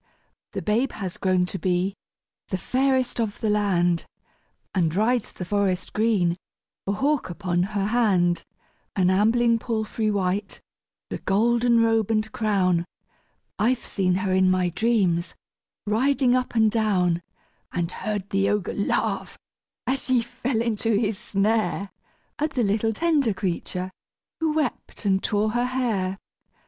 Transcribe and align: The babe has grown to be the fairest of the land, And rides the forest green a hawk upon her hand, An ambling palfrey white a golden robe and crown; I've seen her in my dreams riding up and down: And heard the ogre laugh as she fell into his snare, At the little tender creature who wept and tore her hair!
The 0.53 0.63
babe 0.63 0.93
has 0.93 1.17
grown 1.17 1.45
to 1.45 1.59
be 1.59 1.93
the 2.47 2.57
fairest 2.57 3.19
of 3.21 3.39
the 3.39 3.51
land, 3.51 4.07
And 4.73 4.95
rides 4.95 5.31
the 5.31 5.45
forest 5.45 5.93
green 5.93 6.37
a 6.87 6.91
hawk 6.93 7.29
upon 7.29 7.61
her 7.77 7.85
hand, 7.85 8.43
An 8.95 9.11
ambling 9.11 9.59
palfrey 9.59 10.09
white 10.09 10.59
a 11.11 11.19
golden 11.19 11.83
robe 11.83 12.09
and 12.09 12.31
crown; 12.31 12.83
I've 13.59 13.85
seen 13.85 14.15
her 14.15 14.33
in 14.33 14.49
my 14.49 14.69
dreams 14.69 15.35
riding 15.85 16.35
up 16.35 16.55
and 16.55 16.71
down: 16.71 17.21
And 17.71 17.91
heard 17.91 18.27
the 18.31 18.49
ogre 18.49 18.73
laugh 18.73 19.37
as 19.85 20.05
she 20.05 20.23
fell 20.23 20.63
into 20.63 20.95
his 20.97 21.19
snare, 21.19 21.91
At 22.39 22.53
the 22.55 22.63
little 22.63 22.91
tender 22.91 23.35
creature 23.35 23.91
who 24.39 24.53
wept 24.53 25.05
and 25.05 25.21
tore 25.21 25.51
her 25.51 25.65
hair! 25.65 26.17